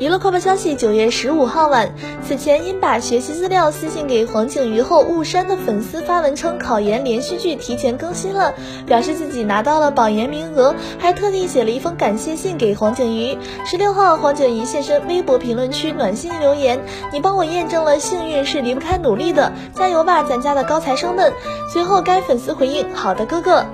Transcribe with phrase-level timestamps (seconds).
[0.00, 1.92] 娱乐快报消息九月十五号晚
[2.26, 8.54] 此前因把学习资料私信给黄景瑜后误删的粉丝发文称考研连续剧提前更新了
[8.86, 13.36] 表示自己拿到了保研名额还特地写了一封感谢信给黄景瑜。
[13.66, 16.80] 十六号黄景瑜现身微博评论区暖心留言
[17.12, 21.30] 你帮我验证了幸运是离不开努力的加油吧咱家的高材生们。
[21.70, 23.66] 随后该粉丝回应好的哥哥。